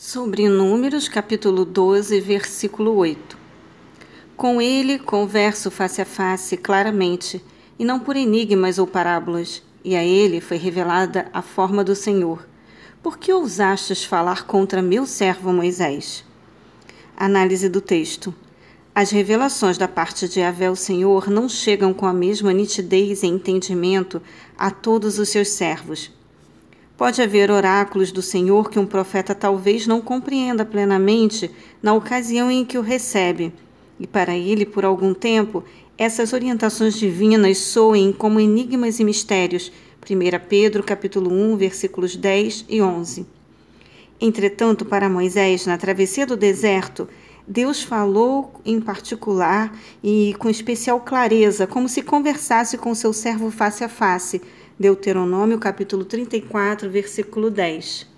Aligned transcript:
Sobre 0.00 0.48
Números, 0.48 1.08
capítulo 1.08 1.64
12, 1.64 2.20
versículo 2.20 2.94
8. 2.94 3.36
Com 4.36 4.62
ele 4.62 4.96
converso 4.96 5.72
face 5.72 6.00
a 6.00 6.04
face 6.04 6.56
claramente, 6.56 7.44
e 7.76 7.84
não 7.84 7.98
por 7.98 8.14
enigmas 8.14 8.78
ou 8.78 8.86
parábolas, 8.86 9.60
e 9.84 9.96
a 9.96 10.04
ele 10.04 10.40
foi 10.40 10.56
revelada 10.56 11.28
a 11.32 11.42
forma 11.42 11.82
do 11.82 11.96
Senhor. 11.96 12.46
Por 13.02 13.18
que 13.18 13.32
ousastes 13.32 14.04
falar 14.04 14.46
contra 14.46 14.80
meu 14.80 15.04
servo 15.04 15.52
Moisés? 15.52 16.24
Análise 17.16 17.68
do 17.68 17.80
texto. 17.80 18.32
As 18.94 19.10
revelações 19.10 19.76
da 19.76 19.88
parte 19.88 20.28
de 20.28 20.38
Yahvé, 20.38 20.70
o 20.70 20.76
Senhor, 20.76 21.28
não 21.28 21.48
chegam 21.48 21.92
com 21.92 22.06
a 22.06 22.12
mesma 22.12 22.52
nitidez 22.52 23.24
e 23.24 23.26
entendimento 23.26 24.22
a 24.56 24.70
todos 24.70 25.18
os 25.18 25.28
seus 25.28 25.48
servos 25.48 26.16
Pode 26.98 27.22
haver 27.22 27.48
oráculos 27.48 28.10
do 28.10 28.20
Senhor 28.20 28.68
que 28.68 28.76
um 28.76 28.84
profeta 28.84 29.32
talvez 29.32 29.86
não 29.86 30.00
compreenda 30.00 30.64
plenamente 30.64 31.48
na 31.80 31.94
ocasião 31.94 32.50
em 32.50 32.64
que 32.64 32.76
o 32.76 32.82
recebe, 32.82 33.52
e 34.00 34.06
para 34.06 34.36
ele, 34.36 34.66
por 34.66 34.84
algum 34.84 35.14
tempo, 35.14 35.62
essas 35.96 36.32
orientações 36.32 36.98
divinas 36.98 37.58
soem 37.58 38.12
como 38.12 38.40
enigmas 38.40 38.98
e 38.98 39.04
mistérios. 39.04 39.70
1 40.02 40.48
Pedro 40.48 40.82
capítulo 40.82 41.30
1, 41.30 41.56
versículos 41.56 42.16
10 42.16 42.64
e 42.68 42.82
11. 42.82 43.24
Entretanto, 44.20 44.84
para 44.84 45.08
Moisés, 45.08 45.66
na 45.66 45.78
travessia 45.78 46.26
do 46.26 46.36
deserto, 46.36 47.08
Deus 47.46 47.80
falou 47.80 48.60
em 48.64 48.80
particular 48.80 49.72
e 50.02 50.34
com 50.40 50.50
especial 50.50 50.98
clareza, 50.98 51.64
como 51.64 51.88
se 51.88 52.02
conversasse 52.02 52.76
com 52.76 52.92
seu 52.92 53.12
servo 53.12 53.52
face 53.52 53.84
a 53.84 53.88
face, 53.88 54.42
Deuteronômio 54.78 55.58
capítulo 55.58 56.04
34, 56.04 56.88
versículo 56.88 57.50
10. 57.50 58.17